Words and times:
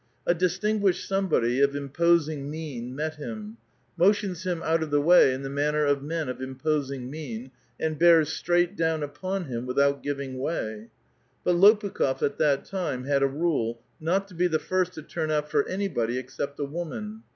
A 0.25 0.33
distinguished 0.33 1.07
somebody, 1.07 1.61
of 1.61 1.75
imposing 1.75 2.49
mien, 2.49 2.95
met 2.95 3.17
him, 3.17 3.57
motions 3.95 4.45
him 4.45 4.63
out 4.63 4.81
of 4.81 4.89
the 4.89 4.99
wa}* 4.99 5.13
in 5.19 5.43
the 5.43 5.47
manner 5.51 5.85
of 5.85 6.01
men 6.01 6.27
of 6.27 6.41
imposing 6.41 7.11
mien, 7.11 7.51
and 7.79 7.99
bears 7.99 8.33
straight 8.33 8.75
down 8.75 9.03
upon 9.03 9.45
him 9.45 9.67
without 9.67 10.01
giving 10.01 10.39
way. 10.39 10.89
But 11.43 11.53
Lopukh6f, 11.57 12.23
at 12.23 12.39
that 12.39 12.65
time, 12.65 13.03
had 13.03 13.21
a 13.21 13.27
rule, 13.27 13.79
not 13.99 14.27
to 14.29 14.33
be 14.33 14.47
the 14.47 14.57
first 14.57 14.93
to 14.93 15.03
turn 15.03 15.29
out 15.29 15.51
for 15.51 15.67
anybody 15.67 16.17
except 16.17 16.59
a 16.59 16.65
woman. 16.65 17.21